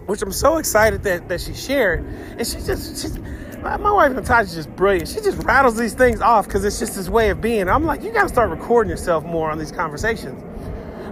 which 0.06 0.22
i'm 0.22 0.32
so 0.32 0.56
excited 0.56 1.02
that, 1.04 1.28
that 1.28 1.40
she 1.40 1.54
shared. 1.54 2.04
And 2.38 2.46
she 2.46 2.58
just 2.58 3.00
she's, 3.00 3.18
my, 3.66 3.76
my 3.78 3.92
wife 3.92 4.12
Natasha's 4.12 4.54
just 4.54 4.74
brilliant. 4.76 5.08
She 5.08 5.20
just 5.20 5.42
rattles 5.42 5.76
these 5.76 5.94
things 5.94 6.20
off 6.20 6.46
because 6.46 6.64
it's 6.64 6.78
just 6.78 6.94
this 6.94 7.08
way 7.08 7.30
of 7.30 7.40
being. 7.40 7.68
I'm 7.68 7.84
like, 7.84 8.04
you 8.04 8.12
got 8.12 8.22
to 8.22 8.28
start 8.28 8.50
recording 8.50 8.90
yourself 8.90 9.24
more 9.24 9.50
on 9.50 9.58
these 9.58 9.72
conversations. 9.72 10.40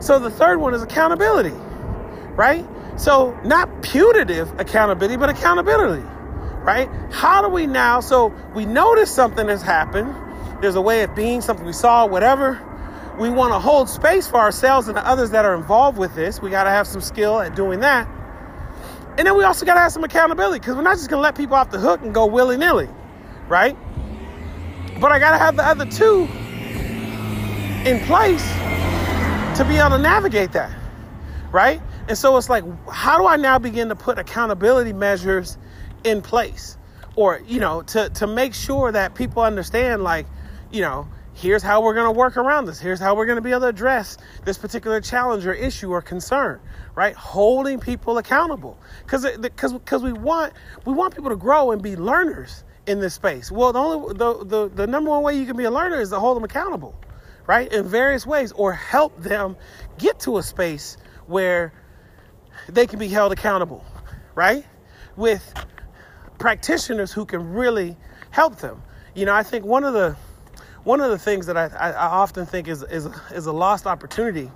So 0.05 0.21
the 0.21 0.31
third 0.31 0.61
one 0.61 0.73
is 0.73 0.83
accountability, 0.83 1.55
right? 2.37 2.65
So 2.97 3.37
not 3.45 3.83
putative 3.83 4.61
accountability, 4.61 5.17
but 5.17 5.31
accountability, 5.31 6.07
right? 6.63 6.89
How 7.11 7.43
do 7.43 7.49
we 7.49 7.67
now? 7.67 7.99
So 7.99 8.33
we 8.55 8.67
notice 8.67 9.13
something 9.13 9.49
has 9.49 9.63
happened. 9.63 10.15
There's 10.63 10.77
a 10.77 10.81
way 10.81 11.03
of 11.03 11.15
being, 11.17 11.41
something 11.41 11.67
we 11.67 11.73
saw, 11.73 12.07
whatever. 12.07 12.61
We 13.19 13.31
want 13.31 13.53
to 13.53 13.59
hold 13.59 13.89
space 13.89 14.29
for 14.29 14.39
ourselves 14.39 14.87
and 14.87 14.97
the 14.97 15.07
others 15.07 15.31
that 15.31 15.45
are 15.45 15.55
involved 15.57 15.99
with 15.99 16.15
this. 16.15 16.41
We 16.41 16.51
got 16.51 16.65
to 16.65 16.71
have 16.71 16.87
some 16.87 17.01
skill 17.01 17.41
at 17.41 17.57
doing 17.57 17.81
that. 17.81 18.09
And 19.17 19.27
then 19.27 19.37
we 19.37 19.45
also 19.45 19.65
got 19.65 19.75
to 19.75 19.81
have 19.81 19.93
some 19.93 20.03
accountability 20.03 20.59
because 20.59 20.75
we're 20.75 20.83
not 20.83 20.97
just 20.97 21.09
going 21.09 21.19
to 21.19 21.23
let 21.23 21.37
people 21.37 21.55
off 21.55 21.71
the 21.71 21.79
hook 21.79 22.03
and 22.03 22.13
go 22.13 22.27
willy 22.27 22.57
nilly, 22.57 22.89
right? 23.49 23.77
But 25.01 25.13
I 25.13 25.19
got 25.21 25.33
to 25.33 25.39
have 25.39 25.57
the 25.57 25.65
other 25.65 25.87
two 25.87 26.29
in 27.89 28.01
place 28.07 28.45
to 29.59 29.65
be 29.69 29.77
able 29.77 29.91
to 29.91 29.99
navigate 29.99 30.53
that, 30.53 30.77
right? 31.53 31.81
And 32.09 32.19
so 32.19 32.37
it's 32.37 32.49
like, 32.49 32.65
how 32.89 33.19
do 33.19 33.27
I 33.27 33.37
now 33.37 33.59
begin 33.59 33.89
to 33.89 33.95
put 33.95 34.19
accountability 34.19 34.93
measures 34.93 35.59
in 36.03 36.21
place? 36.21 36.77
Or, 37.15 37.41
you 37.47 37.61
know, 37.61 37.83
to, 37.83 38.09
to 38.11 38.27
make 38.27 38.53
sure 38.53 38.91
that 38.91 39.15
people 39.15 39.43
understand, 39.43 40.03
like, 40.03 40.27
you 40.73 40.83
know, 40.83 41.07
here's 41.35 41.63
how 41.63 41.83
we're 41.83 41.95
going 41.95 42.07
to 42.07 42.19
work 42.19 42.37
around 42.37 42.67
this. 42.67 42.79
Here's 42.79 43.01
how 43.01 43.15
we're 43.15 43.27
going 43.27 43.37
to 43.37 43.43
be 43.43 43.51
able 43.51 43.63
to 43.63 43.69
address 43.69 44.17
this 44.45 44.57
particular 44.57 45.01
challenge 45.01 45.45
or 45.47 45.53
issue 45.53 45.91
or 45.91 46.01
concern, 46.01 46.61
right? 46.95 47.15
Holding 47.15 47.81
people 47.81 48.19
accountable. 48.19 48.79
Cuz 49.07 49.27
cuz 49.57 49.75
cuz 49.85 50.03
we 50.03 50.13
want 50.13 50.53
we 50.87 50.93
want 50.93 51.15
people 51.15 51.31
to 51.31 51.37
grow 51.37 51.73
and 51.73 51.83
be 51.83 51.97
learners 51.97 52.65
in 52.87 53.01
this 53.01 53.15
space. 53.15 53.51
Well, 53.51 53.73
the 53.73 53.79
only 53.81 54.15
the, 54.15 54.45
the 54.45 54.69
the 54.69 54.87
number 54.87 55.11
one 55.11 55.23
way 55.23 55.37
you 55.37 55.47
can 55.47 55.57
be 55.57 55.65
a 55.65 55.71
learner 55.71 56.01
is 56.01 56.11
to 56.11 56.21
hold 56.21 56.37
them 56.37 56.45
accountable, 56.45 56.95
right? 57.47 57.71
In 57.73 57.87
various 57.87 58.27
ways 58.27 58.53
or 58.53 58.73
help 58.73 59.21
them 59.21 59.57
get 59.99 60.21
to 60.21 60.39
a 60.39 60.43
space 60.43 60.97
where 61.27 61.73
they 62.69 62.87
can 62.87 62.99
be 62.99 63.09
held 63.09 63.33
accountable, 63.33 63.85
right? 64.35 64.65
With 65.17 65.43
practitioners 66.39 67.13
who 67.13 67.27
can 67.27 67.53
really 67.53 67.97
help 68.31 68.57
them. 68.57 68.83
You 69.15 69.27
know, 69.27 69.35
I 69.35 69.43
think 69.43 69.65
one 69.65 69.85
of 69.85 69.95
the 69.95 70.17
one 70.85 71.01
of 71.01 71.11
the 71.11 71.19
things 71.19 71.47
that 71.47 71.57
I, 71.57 71.67
I, 71.67 71.91
I 71.91 72.07
often 72.07 72.47
think 72.47 72.69
is, 72.69 72.83
is 72.85 73.09
is 73.33 73.47
a 73.47 73.53
lost 73.53 73.87
opportunity, 73.87 74.51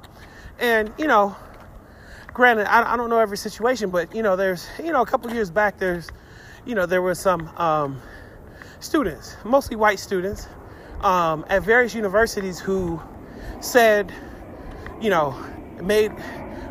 and 0.59 0.93
you 0.99 1.07
know, 1.07 1.35
granted, 2.33 2.71
I, 2.71 2.95
I 2.95 2.97
don't 2.97 3.11
know 3.11 3.19
every 3.19 3.39
situation, 3.39 3.91
but 3.91 4.15
you 4.15 4.23
know, 4.23 4.37
there's 4.37 4.69
you 4.79 4.93
know, 4.93 5.03
a 5.03 5.07
couple 5.07 5.33
years 5.33 5.51
back, 5.51 5.79
there's 5.79 6.09
you 6.67 6.75
know, 6.75 6.87
there 6.87 7.01
were 7.01 7.15
some 7.15 7.49
um, 7.57 8.01
students, 8.81 9.37
mostly 9.45 9.77
white 9.77 9.99
students, 9.99 10.47
um, 11.01 11.45
at 11.49 11.63
various 11.63 11.95
universities 11.95 12.61
who 12.61 13.01
said, 13.61 14.13
you 15.01 15.09
know, 15.09 15.35
made 15.83 16.13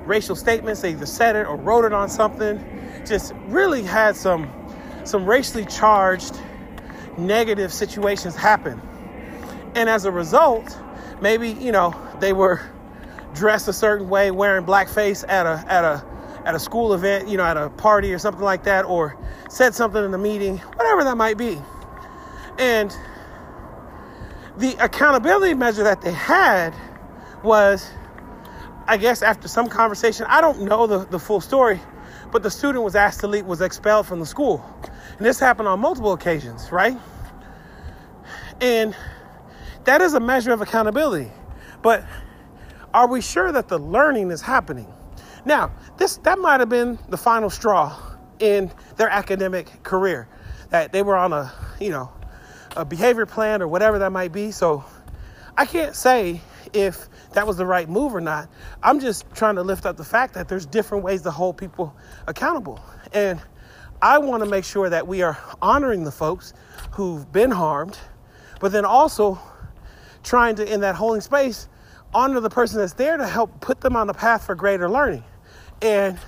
racial 0.06 0.36
statements. 0.36 0.82
They 0.82 0.92
either 0.92 1.06
said 1.06 1.36
it 1.36 1.48
or 1.48 1.56
wrote 1.56 1.86
it 1.86 1.94
on 1.94 2.10
something. 2.10 2.64
Just 3.06 3.34
really 3.48 3.84
had 3.84 4.16
some 4.16 4.52
some 5.04 5.26
racially 5.26 5.66
charged 5.66 6.40
negative 7.18 7.74
situations 7.74 8.36
happen. 8.36 8.80
And 9.78 9.88
as 9.92 10.06
a 10.06 10.12
result, 10.12 10.76
maybe, 11.22 11.52
you 11.52 11.72
know, 11.72 11.94
they 12.20 12.34
were 12.34 12.60
dressed 13.36 13.68
a 13.68 13.74
certain 13.74 14.10
way, 14.10 14.32
wearing 14.32 14.66
blackface 14.66 15.24
at 15.30 15.46
a 15.46 15.64
at 15.72 15.84
a 15.84 16.04
at 16.46 16.56
a 16.56 16.60
school 16.60 16.96
event, 16.96 17.28
you 17.28 17.38
know, 17.38 17.44
at 17.44 17.58
a 17.58 17.70
party 17.70 18.12
or 18.12 18.18
something 18.18 18.44
like 18.44 18.64
that, 18.64 18.86
or 18.86 19.16
said 19.50 19.76
something 19.76 20.04
in 20.04 20.12
a 20.16 20.18
meeting, 20.18 20.58
whatever 20.58 21.04
that 21.04 21.16
might 21.16 21.38
be. 21.38 21.60
And 22.58 22.92
the 24.58 24.76
accountability 24.84 25.54
measure 25.54 25.84
that 25.84 26.02
they 26.02 26.12
had 26.12 26.74
was, 27.44 27.92
I 28.88 28.98
guess, 28.98 29.22
after 29.22 29.48
some 29.48 29.70
conversation, 29.70 30.26
I 30.28 30.42
don't 30.42 30.62
know 30.62 30.88
the, 30.88 31.06
the 31.06 31.20
full 31.20 31.40
story, 31.40 31.80
but 32.32 32.42
the 32.42 32.50
student 32.50 32.84
was 32.84 32.96
asked 32.96 33.20
to 33.20 33.28
leave, 33.28 33.46
was 33.46 33.62
expelled 33.62 34.08
from 34.08 34.20
the 34.22 34.26
school. 34.26 34.66
And 35.18 35.24
this 35.24 35.40
happened 35.40 35.68
on 35.68 35.80
multiple 35.80 36.14
occasions, 36.14 36.72
right? 36.72 36.98
And 38.60 38.96
that 39.88 40.02
is 40.02 40.14
a 40.14 40.20
measure 40.20 40.52
of 40.52 40.62
accountability. 40.62 41.32
But 41.82 42.06
are 42.94 43.08
we 43.08 43.22
sure 43.22 43.52
that 43.54 43.70
the 43.70 43.80
learning 43.80 44.32
is 44.32 44.42
happening? 44.42 44.92
Now, 45.46 45.72
this 45.98 46.18
that 46.18 46.40
might 46.40 46.60
have 46.60 46.70
been 46.70 47.00
the 47.08 47.18
final 47.18 47.50
straw 47.50 47.98
in 48.40 48.70
their 48.98 49.10
academic 49.10 49.84
career. 49.84 50.28
That 50.72 50.92
they 50.92 51.04
were 51.04 51.16
on 51.16 51.32
a, 51.32 51.54
you 51.80 51.90
know, 51.90 52.12
a 52.76 52.84
behavior 52.84 53.26
plan 53.26 53.62
or 53.62 53.70
whatever 53.70 54.00
that 54.00 54.12
might 54.12 54.34
be. 54.34 54.52
So 54.52 54.84
I 55.58 55.66
can't 55.66 55.96
say 55.96 56.42
if 56.74 57.08
that 57.32 57.48
was 57.48 57.56
the 57.56 57.66
right 57.66 57.88
move 57.88 58.14
or 58.14 58.20
not. 58.20 58.50
I'm 58.84 59.00
just 59.00 59.26
trying 59.34 59.56
to 59.56 59.64
lift 59.64 59.86
up 59.86 59.96
the 59.96 60.04
fact 60.04 60.34
that 60.34 60.50
there's 60.50 60.66
different 60.66 61.06
ways 61.06 61.22
to 61.22 61.32
hold 61.32 61.58
people 61.58 61.96
accountable. 62.28 62.82
And 63.14 63.42
I 64.02 64.18
want 64.18 64.44
to 64.44 64.50
make 64.50 64.66
sure 64.66 64.90
that 64.90 65.08
we 65.08 65.22
are 65.22 65.38
honoring 65.62 66.04
the 66.04 66.12
folks 66.12 66.54
who've 66.92 67.32
been 67.32 67.52
harmed, 67.52 67.98
but 68.60 68.74
then 68.74 68.84
also 68.84 69.40
trying 70.28 70.56
to, 70.58 70.72
in 70.72 70.82
that 70.82 70.96
holding 70.96 71.22
space, 71.22 71.68
honor 72.14 72.40
the 72.40 72.50
person 72.50 72.80
that's 72.80 72.94
there 72.94 73.18
to 73.18 73.26
help 73.26 73.60
put 73.62 73.82
them 73.82 73.96
on 73.96 74.08
the 74.08 74.14
path 74.14 74.46
for 74.46 74.56
greater 74.56 74.90
learning. 74.90 75.24
And 75.82 76.20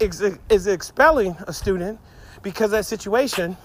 is 0.00 0.66
expelling 0.66 1.36
a 1.46 1.52
student 1.52 1.98
because 2.42 2.70
that 2.70 2.86
situation 2.86 3.56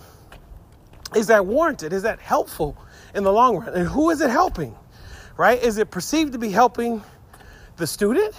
is 1.15 1.27
that 1.27 1.46
warranted? 1.46 1.94
Is 1.94 2.03
that 2.03 2.20
helpful 2.20 2.75
in 3.13 3.24
the 3.24 3.32
long 3.32 3.58
run? 3.58 3.74
And 3.74 3.88
who 3.88 4.10
is 4.10 4.22
it 4.22 4.29
helping? 4.29 4.75
Right? 5.38 5.62
Is 5.62 5.77
it 5.77 5.91
perceived 5.91 6.34
to 6.34 6.39
be 6.39 6.50
helping 6.50 7.03
the 7.77 7.88
student? 7.88 8.34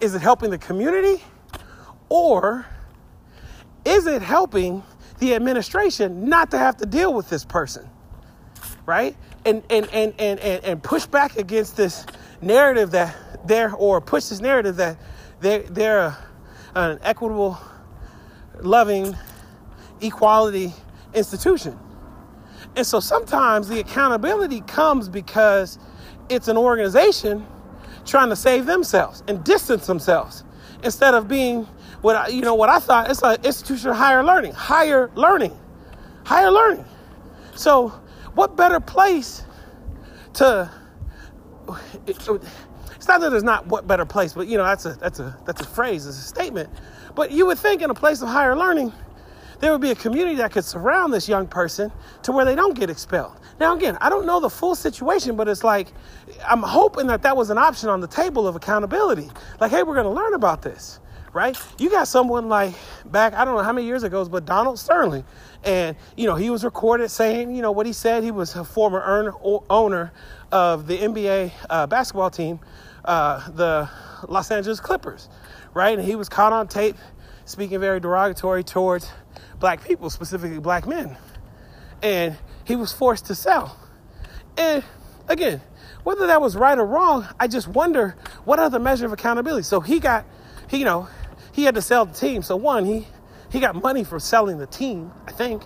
Is 0.00 0.14
it 0.14 0.20
helping 0.20 0.50
the 0.50 0.58
community? 0.58 1.22
Or 2.08 2.66
is 3.84 4.06
it 4.06 4.20
helping 4.20 4.82
the 5.18 5.34
administration 5.34 6.28
not 6.28 6.50
to 6.50 6.58
have 6.58 6.76
to 6.78 6.86
deal 6.86 7.14
with 7.14 7.30
this 7.30 7.44
person? 7.44 7.88
Right? 8.84 9.16
And 9.44 9.62
and 9.70 9.88
and 9.92 10.14
and 10.18 10.38
and, 10.40 10.64
and 10.64 10.82
push 10.82 11.06
back 11.06 11.36
against 11.36 11.76
this 11.76 12.06
narrative 12.42 12.90
that 12.92 13.16
they're 13.46 13.74
or 13.74 14.00
push 14.00 14.26
this 14.26 14.40
narrative 14.40 14.76
that 14.76 14.98
they're 15.40 15.62
they're 15.62 16.00
uh, 16.00 16.14
an 16.74 16.98
equitable, 17.02 17.58
loving, 18.60 19.16
equality 20.00 20.72
institution. 21.14 21.78
And 22.76 22.86
so 22.86 23.00
sometimes 23.00 23.68
the 23.68 23.80
accountability 23.80 24.60
comes 24.62 25.08
because 25.08 25.78
it's 26.28 26.48
an 26.48 26.56
organization 26.56 27.46
trying 28.06 28.28
to 28.28 28.36
save 28.36 28.66
themselves 28.66 29.22
and 29.28 29.42
distance 29.44 29.86
themselves 29.86 30.44
instead 30.84 31.14
of 31.14 31.28
being 31.28 31.66
what 32.00 32.16
I, 32.16 32.28
you 32.28 32.42
know 32.42 32.54
what 32.54 32.68
I 32.68 32.78
thought 32.78 33.10
it's 33.10 33.22
an 33.22 33.38
institution 33.44 33.90
of 33.90 33.96
higher 33.96 34.22
learning, 34.24 34.52
higher 34.52 35.10
learning, 35.14 35.58
higher 36.24 36.50
learning. 36.50 36.84
So, 37.54 37.92
what 38.34 38.56
better 38.56 38.80
place 38.80 39.44
to? 40.34 40.70
It's 42.06 43.08
not 43.08 43.20
that 43.20 43.30
there's 43.30 43.42
not 43.42 43.66
what 43.66 43.86
better 43.86 44.04
place, 44.04 44.32
but 44.32 44.46
you 44.46 44.58
know 44.58 44.64
that's 44.64 44.86
a 44.86 44.94
that's 44.94 45.20
a 45.20 45.36
that's 45.46 45.60
a 45.60 45.66
phrase, 45.66 46.06
it's 46.06 46.18
a 46.18 46.22
statement. 46.22 46.68
But 47.14 47.30
you 47.30 47.46
would 47.46 47.58
think 47.58 47.82
in 47.82 47.90
a 47.90 47.94
place 47.94 48.22
of 48.22 48.28
higher 48.28 48.56
learning, 48.56 48.92
there 49.60 49.72
would 49.72 49.80
be 49.80 49.90
a 49.90 49.94
community 49.94 50.36
that 50.36 50.52
could 50.52 50.64
surround 50.64 51.12
this 51.12 51.28
young 51.28 51.46
person 51.46 51.92
to 52.22 52.32
where 52.32 52.44
they 52.44 52.54
don't 52.54 52.74
get 52.74 52.90
expelled. 52.90 53.38
Now, 53.58 53.76
again, 53.76 53.98
I 54.00 54.08
don't 54.08 54.26
know 54.26 54.40
the 54.40 54.50
full 54.50 54.74
situation, 54.74 55.36
but 55.36 55.48
it's 55.48 55.64
like 55.64 55.88
I'm 56.46 56.62
hoping 56.62 57.06
that 57.08 57.22
that 57.22 57.36
was 57.36 57.50
an 57.50 57.58
option 57.58 57.88
on 57.88 58.00
the 58.00 58.08
table 58.08 58.46
of 58.46 58.56
accountability. 58.56 59.30
Like, 59.60 59.70
hey, 59.70 59.82
we're 59.82 59.94
going 59.94 60.06
to 60.06 60.12
learn 60.12 60.34
about 60.34 60.62
this 60.62 61.00
right? 61.32 61.56
You 61.78 61.90
got 61.90 62.08
someone 62.08 62.48
like 62.48 62.74
back, 63.04 63.34
I 63.34 63.44
don't 63.44 63.56
know 63.56 63.62
how 63.62 63.72
many 63.72 63.86
years 63.86 64.02
ago, 64.02 64.24
but 64.24 64.44
Donald 64.44 64.78
Sterling. 64.78 65.24
And, 65.62 65.96
you 66.16 66.26
know, 66.26 66.34
he 66.34 66.50
was 66.50 66.64
recorded 66.64 67.10
saying, 67.10 67.54
you 67.54 67.62
know, 67.62 67.72
what 67.72 67.86
he 67.86 67.92
said. 67.92 68.24
He 68.24 68.30
was 68.30 68.54
a 68.56 68.64
former 68.64 69.32
owner 69.68 70.12
of 70.50 70.86
the 70.86 70.98
NBA 70.98 71.52
uh, 71.68 71.86
basketball 71.86 72.30
team, 72.30 72.60
uh, 73.04 73.50
the 73.50 73.88
Los 74.28 74.50
Angeles 74.50 74.80
Clippers, 74.80 75.28
right? 75.74 75.98
And 75.98 76.06
he 76.06 76.16
was 76.16 76.28
caught 76.28 76.52
on 76.52 76.68
tape 76.68 76.96
speaking 77.44 77.80
very 77.80 78.00
derogatory 78.00 78.64
towards 78.64 79.10
black 79.58 79.84
people, 79.84 80.08
specifically 80.08 80.60
black 80.60 80.86
men. 80.86 81.16
And 82.02 82.36
he 82.64 82.76
was 82.76 82.92
forced 82.92 83.26
to 83.26 83.34
sell. 83.34 83.76
And 84.56 84.84
again, 85.28 85.60
whether 86.04 86.26
that 86.28 86.40
was 86.40 86.56
right 86.56 86.78
or 86.78 86.86
wrong, 86.86 87.26
I 87.38 87.48
just 87.48 87.68
wonder 87.68 88.16
what 88.44 88.58
other 88.58 88.78
measure 88.78 89.04
of 89.04 89.12
accountability. 89.12 89.64
So 89.64 89.80
he 89.80 90.00
got, 90.00 90.24
he, 90.68 90.78
you 90.78 90.84
know, 90.84 91.08
he 91.60 91.66
had 91.66 91.74
to 91.74 91.82
sell 91.82 92.06
the 92.06 92.14
team. 92.14 92.42
So 92.42 92.56
one, 92.56 92.86
he 92.86 93.06
he 93.50 93.60
got 93.60 93.74
money 93.80 94.02
for 94.02 94.18
selling 94.18 94.58
the 94.58 94.66
team, 94.66 95.12
I 95.26 95.32
think. 95.32 95.62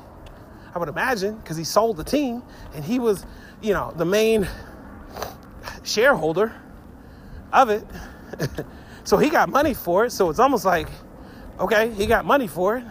I 0.74 0.78
would 0.78 0.88
imagine, 0.88 1.36
because 1.36 1.56
he 1.56 1.62
sold 1.62 1.96
the 1.96 2.04
team 2.04 2.42
and 2.74 2.84
he 2.84 2.98
was, 2.98 3.24
you 3.62 3.72
know, 3.72 3.92
the 3.94 4.04
main 4.04 4.48
shareholder 5.84 6.52
of 7.52 7.70
it. 7.70 7.84
so 9.04 9.18
he 9.18 9.30
got 9.30 9.48
money 9.48 9.72
for 9.72 10.06
it. 10.06 10.10
So 10.10 10.30
it's 10.30 10.40
almost 10.40 10.64
like, 10.64 10.88
okay, 11.60 11.90
he 11.90 12.06
got 12.06 12.24
money 12.24 12.48
for 12.48 12.78
it. 12.78 12.84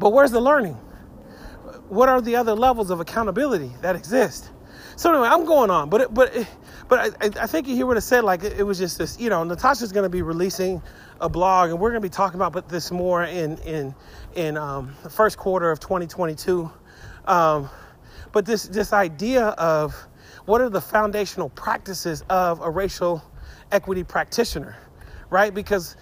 But 0.00 0.12
where's 0.12 0.32
the 0.32 0.40
learning? 0.40 0.74
What 1.88 2.08
are 2.08 2.20
the 2.20 2.34
other 2.34 2.54
levels 2.54 2.90
of 2.90 2.98
accountability 2.98 3.70
that 3.82 3.94
exist? 3.94 4.50
So 4.96 5.10
anyway, 5.10 5.28
I'm 5.28 5.44
going 5.44 5.68
on, 5.68 5.90
but 5.90 6.00
it, 6.00 6.14
but 6.14 6.34
it, 6.34 6.46
but 6.88 7.16
I, 7.20 7.42
I 7.42 7.46
think 7.46 7.68
you 7.68 7.76
hear 7.76 7.84
what 7.84 7.98
I 7.98 8.00
said. 8.00 8.24
Like 8.24 8.42
it, 8.42 8.54
it 8.58 8.62
was 8.62 8.78
just 8.78 8.96
this, 8.96 9.20
you 9.20 9.28
know. 9.28 9.44
Natasha's 9.44 9.92
going 9.92 10.04
to 10.04 10.10
be 10.10 10.22
releasing 10.22 10.80
a 11.20 11.28
blog, 11.28 11.68
and 11.68 11.78
we're 11.78 11.90
going 11.90 12.00
to 12.00 12.08
be 12.08 12.12
talking 12.12 12.40
about 12.40 12.70
this 12.70 12.90
more 12.90 13.24
in 13.24 13.58
in 13.58 13.94
in 14.34 14.56
um, 14.56 14.94
the 15.02 15.10
first 15.10 15.36
quarter 15.36 15.70
of 15.70 15.80
2022. 15.80 16.70
Um, 17.26 17.68
but 18.32 18.46
this 18.46 18.64
this 18.68 18.94
idea 18.94 19.48
of 19.48 19.94
what 20.46 20.62
are 20.62 20.70
the 20.70 20.80
foundational 20.80 21.50
practices 21.50 22.24
of 22.30 22.62
a 22.62 22.70
racial 22.70 23.22
equity 23.72 24.02
practitioner, 24.02 24.78
right? 25.28 25.52
Because 25.52 25.94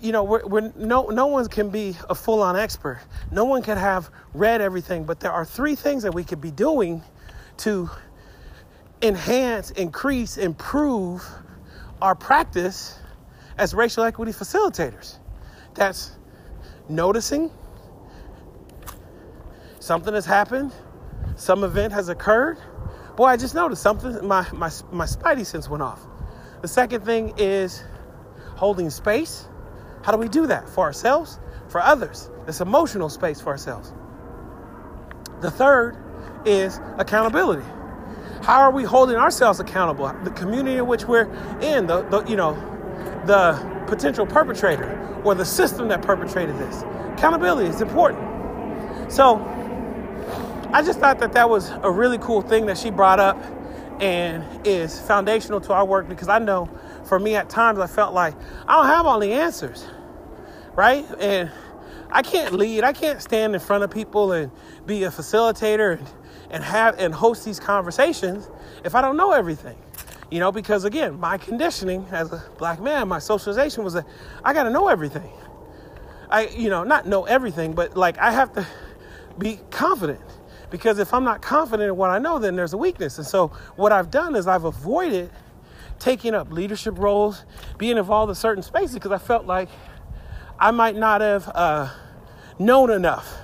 you 0.00 0.10
know, 0.10 0.24
we're, 0.24 0.44
we're, 0.44 0.72
no, 0.76 1.06
no 1.06 1.26
one 1.28 1.46
can 1.46 1.70
be 1.70 1.96
a 2.08 2.14
full 2.16 2.42
on 2.42 2.56
expert. 2.56 3.00
No 3.30 3.44
one 3.44 3.62
can 3.62 3.78
have 3.78 4.10
read 4.34 4.60
everything, 4.60 5.04
but 5.04 5.20
there 5.20 5.32
are 5.32 5.44
three 5.44 5.76
things 5.76 6.02
that 6.02 6.12
we 6.12 6.24
could 6.24 6.40
be 6.40 6.50
doing 6.50 7.02
to 7.58 7.88
enhance, 9.02 9.70
increase, 9.72 10.36
improve 10.36 11.26
our 12.02 12.14
practice 12.14 12.98
as 13.58 13.74
racial 13.74 14.04
equity 14.04 14.32
facilitators. 14.32 15.18
That's 15.74 16.12
noticing 16.88 17.50
something 19.78 20.14
has 20.14 20.26
happened, 20.26 20.72
some 21.36 21.64
event 21.64 21.92
has 21.92 22.08
occurred, 22.08 22.58
boy, 23.16 23.26
I 23.26 23.36
just 23.36 23.54
noticed 23.54 23.82
something. 23.82 24.26
My 24.26 24.46
my 24.52 24.70
my 24.90 25.04
spidey 25.04 25.44
sense 25.44 25.68
went 25.68 25.82
off. 25.82 26.00
The 26.62 26.68
second 26.68 27.04
thing 27.04 27.34
is 27.36 27.84
holding 28.56 28.88
space. 28.88 29.46
How 30.02 30.12
do 30.12 30.18
we 30.18 30.28
do 30.28 30.46
that 30.46 30.68
for 30.68 30.84
ourselves, 30.84 31.38
for 31.68 31.82
others? 31.82 32.30
This 32.46 32.62
emotional 32.62 33.10
space 33.10 33.38
for 33.38 33.50
ourselves. 33.50 33.92
The 35.40 35.50
third 35.50 35.98
is 36.46 36.80
accountability. 36.96 37.66
How 38.42 38.60
are 38.60 38.70
we 38.70 38.84
holding 38.84 39.16
ourselves 39.16 39.60
accountable? 39.60 40.12
The 40.24 40.30
community 40.30 40.78
in 40.78 40.86
which 40.86 41.04
we're 41.04 41.30
in, 41.60 41.86
the, 41.86 42.02
the 42.02 42.24
you 42.24 42.36
know, 42.36 42.54
the 43.26 43.84
potential 43.86 44.26
perpetrator 44.26 45.20
or 45.24 45.34
the 45.34 45.44
system 45.44 45.88
that 45.88 46.02
perpetrated 46.02 46.56
this. 46.58 46.82
Accountability 47.14 47.68
is 47.68 47.82
important. 47.82 49.12
So 49.12 49.36
I 50.72 50.82
just 50.82 51.00
thought 51.00 51.18
that 51.18 51.32
that 51.32 51.50
was 51.50 51.70
a 51.82 51.90
really 51.90 52.18
cool 52.18 52.40
thing 52.40 52.66
that 52.66 52.78
she 52.78 52.90
brought 52.90 53.20
up 53.20 53.36
and 54.00 54.66
is 54.66 54.98
foundational 55.00 55.60
to 55.60 55.74
our 55.74 55.84
work 55.84 56.08
because 56.08 56.28
I 56.28 56.38
know 56.38 56.70
for 57.04 57.18
me 57.18 57.34
at 57.34 57.50
times 57.50 57.78
I 57.78 57.86
felt 57.86 58.14
like 58.14 58.34
I 58.66 58.76
don't 58.76 58.86
have 58.86 59.04
all 59.04 59.20
the 59.20 59.32
answers, 59.32 59.86
right? 60.74 61.04
And 61.18 61.50
I 62.10 62.22
can't 62.22 62.54
lead, 62.54 62.84
I 62.84 62.94
can't 62.94 63.20
stand 63.20 63.54
in 63.54 63.60
front 63.60 63.84
of 63.84 63.90
people 63.90 64.32
and 64.32 64.50
be 64.86 65.04
a 65.04 65.10
facilitator 65.10 65.98
and, 65.98 66.08
and 66.50 66.62
have 66.64 66.98
and 66.98 67.14
host 67.14 67.44
these 67.44 67.60
conversations 67.60 68.48
if 68.84 68.94
I 68.94 69.00
don't 69.00 69.16
know 69.16 69.32
everything. 69.32 69.76
You 70.30 70.38
know, 70.38 70.52
because 70.52 70.84
again, 70.84 71.18
my 71.18 71.38
conditioning 71.38 72.06
as 72.12 72.32
a 72.32 72.42
black 72.58 72.80
man, 72.80 73.08
my 73.08 73.18
socialization 73.18 73.82
was 73.82 73.94
that 73.94 74.06
I 74.44 74.52
got 74.52 74.64
to 74.64 74.70
know 74.70 74.88
everything. 74.88 75.30
I, 76.30 76.46
you 76.48 76.70
know, 76.70 76.84
not 76.84 77.06
know 77.06 77.24
everything, 77.24 77.72
but 77.72 77.96
like 77.96 78.18
I 78.18 78.30
have 78.30 78.52
to 78.52 78.66
be 79.38 79.58
confident 79.70 80.20
because 80.70 81.00
if 81.00 81.12
I'm 81.12 81.24
not 81.24 81.42
confident 81.42 81.88
in 81.88 81.96
what 81.96 82.10
I 82.10 82.18
know, 82.18 82.38
then 82.38 82.54
there's 82.54 82.72
a 82.72 82.78
weakness. 82.78 83.18
And 83.18 83.26
so 83.26 83.48
what 83.74 83.90
I've 83.90 84.10
done 84.10 84.36
is 84.36 84.46
I've 84.46 84.64
avoided 84.64 85.30
taking 85.98 86.34
up 86.34 86.52
leadership 86.52 86.98
roles, 86.98 87.44
being 87.76 87.98
involved 87.98 88.30
in 88.30 88.36
certain 88.36 88.62
spaces 88.62 88.94
because 88.94 89.12
I 89.12 89.18
felt 89.18 89.46
like 89.46 89.68
I 90.58 90.70
might 90.70 90.96
not 90.96 91.20
have 91.20 91.48
uh, 91.54 91.90
known 92.58 92.90
enough. 92.90 93.39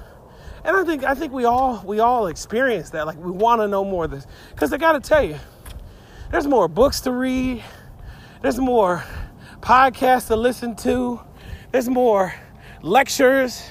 And 0.66 0.76
I 0.76 0.82
think 0.82 1.04
I 1.04 1.14
think 1.14 1.32
we 1.32 1.44
all 1.44 1.80
we 1.86 2.00
all 2.00 2.26
experience 2.26 2.90
that. 2.90 3.06
Like 3.06 3.16
we 3.22 3.30
want 3.30 3.60
to 3.60 3.68
know 3.68 3.84
more 3.84 4.06
of 4.06 4.10
this 4.10 4.26
because 4.50 4.72
I 4.72 4.78
got 4.78 4.92
to 4.92 5.00
tell 5.00 5.22
you, 5.22 5.38
there's 6.32 6.48
more 6.48 6.66
books 6.66 7.02
to 7.02 7.12
read. 7.12 7.62
There's 8.42 8.58
more 8.58 9.04
podcasts 9.60 10.26
to 10.26 10.34
listen 10.34 10.74
to. 10.76 11.20
There's 11.70 11.88
more 11.88 12.34
lectures 12.82 13.62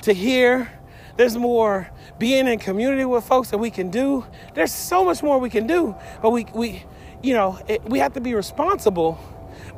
to 0.00 0.14
hear. 0.14 0.72
There's 1.18 1.36
more 1.36 1.90
being 2.18 2.46
in 2.46 2.58
community 2.58 3.04
with 3.04 3.22
folks 3.22 3.50
that 3.50 3.58
we 3.58 3.70
can 3.70 3.90
do. 3.90 4.24
There's 4.54 4.72
so 4.72 5.04
much 5.04 5.22
more 5.22 5.38
we 5.38 5.50
can 5.50 5.66
do, 5.66 5.94
but 6.22 6.30
we 6.30 6.46
we 6.54 6.84
you 7.22 7.34
know 7.34 7.58
it, 7.68 7.84
we 7.84 7.98
have 7.98 8.14
to 8.14 8.20
be 8.22 8.34
responsible, 8.34 9.18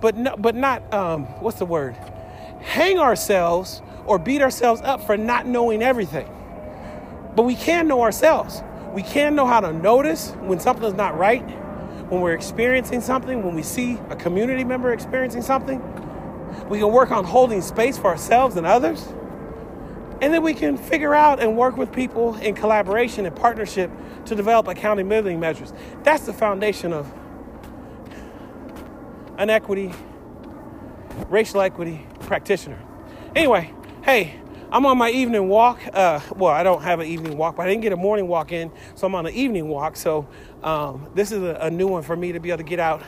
but 0.01 0.17
no, 0.17 0.37
but 0.37 0.55
not 0.55 0.95
um, 0.95 1.25
what's 1.43 1.59
the 1.59 1.67
word? 1.67 1.97
Hang 2.61 3.01
ourselves 3.01 3.83
or 4.07 4.17
beat 4.17 4.43
ourselves 4.43 4.81
up 4.83 5.05
for 5.05 5.17
not 5.17 5.45
knowing 5.45 5.83
everything. 5.83 6.29
But 7.35 7.43
we 7.43 7.55
can 7.55 7.89
know 7.89 8.03
ourselves. 8.03 8.63
We 8.93 9.03
can 9.03 9.35
know 9.35 9.47
how 9.47 9.61
to 9.61 9.73
notice 9.73 10.33
when 10.41 10.61
something's 10.61 10.95
not 10.95 11.17
right 11.17 11.49
when 12.13 12.21
we're 12.21 12.35
experiencing 12.35 13.01
something, 13.01 13.43
when 13.43 13.55
we 13.55 13.63
see 13.63 13.99
a 14.11 14.17
community 14.17 14.65
member 14.65 14.93
experiencing 14.93 15.41
something, 15.41 15.81
we 16.69 16.79
can 16.79 16.93
work 16.93 17.11
on 17.11 17.25
holding 17.25 17.63
space 17.63 17.97
for 17.97 18.09
ourselves 18.09 18.57
and 18.57 18.67
others. 18.67 19.03
And 20.21 20.31
then 20.31 20.43
we 20.43 20.53
can 20.53 20.77
figure 20.77 21.15
out 21.15 21.41
and 21.41 21.57
work 21.57 21.79
with 21.79 21.91
people 21.91 22.35
in 22.37 22.55
collaboration 22.55 23.25
and 23.25 23.35
partnership 23.35 23.91
to 24.27 24.35
develop 24.35 24.69
accountability 24.69 25.37
measures. 25.37 25.73
That's 26.03 26.27
the 26.27 26.35
foundation 26.35 26.93
of 26.93 27.11
an 29.39 29.49
equity, 29.49 29.95
racial 31.31 31.63
equity 31.63 32.07
practitioner. 32.21 32.79
Anyway, 33.35 33.73
hey, 34.05 34.39
I'm 34.73 34.87
on 34.87 34.97
my 34.97 35.11
evening 35.11 35.51
walk. 35.51 35.81
Uh, 35.93 36.19
well, 36.35 36.51
I 36.51 36.63
don't 36.63 36.81
have 36.81 36.99
an 36.99 37.07
evening 37.07 37.37
walk, 37.37 37.57
but 37.57 37.67
I 37.67 37.69
didn't 37.69 37.83
get 37.83 37.93
a 37.93 37.97
morning 37.97 38.27
walk 38.27 38.53
in, 38.53 38.73
so 38.95 39.07
I'm 39.07 39.15
on 39.15 39.27
an 39.27 39.35
evening 39.35 39.69
walk. 39.69 39.97
So 39.97 40.27
um, 40.63 41.11
this 41.15 41.31
is 41.31 41.43
a, 41.43 41.59
a, 41.61 41.71
new 41.71 41.87
one 41.87 42.03
for 42.03 42.17
me 42.17 42.33
to 42.33 42.41
be 42.41 42.49
able 42.49 42.57
to 42.57 42.65
get 42.65 42.81
out. 42.81 43.03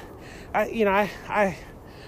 I, 0.52 0.66
you 0.66 0.84
know, 0.84 0.90
I, 0.90 1.10
I, 1.26 1.56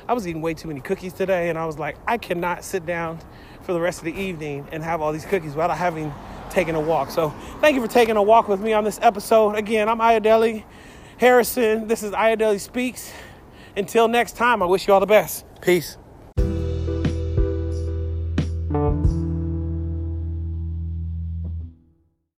I 0.06 0.12
was 0.12 0.28
eating 0.28 0.42
way 0.42 0.52
too 0.52 0.68
many 0.68 0.82
cookies 0.82 1.14
today, 1.14 1.48
and 1.48 1.58
I 1.58 1.64
was 1.64 1.78
like, 1.78 1.96
I 2.06 2.18
cannot 2.18 2.64
sit 2.64 2.84
down 2.84 3.18
for 3.62 3.72
the 3.72 3.80
rest 3.80 4.00
of 4.00 4.04
the 4.04 4.14
evening 4.14 4.68
and 4.72 4.82
have 4.82 5.00
all 5.00 5.10
these 5.10 5.24
cookies 5.24 5.54
without 5.54 5.74
having 5.74 6.12
taken 6.50 6.74
a 6.74 6.80
walk. 6.80 7.10
So 7.10 7.30
thank 7.62 7.76
you 7.76 7.80
for 7.80 7.88
taking 7.88 8.18
a 8.18 8.22
walk 8.22 8.48
with 8.48 8.60
me 8.60 8.74
on 8.74 8.84
this 8.84 8.98
episode. 9.00 9.56
Again, 9.56 9.88
I'm 9.88 10.00
Ayodele 10.00 10.64
Harrison. 11.16 11.88
This 11.88 12.02
is 12.02 12.12
Ayodele 12.12 12.60
Speaks. 12.60 13.10
Until 13.74 14.06
next 14.06 14.36
time, 14.36 14.62
I 14.62 14.66
wish 14.66 14.86
you 14.86 14.92
all 14.92 15.00
the 15.00 15.06
best. 15.06 15.46
Peace. 15.62 15.96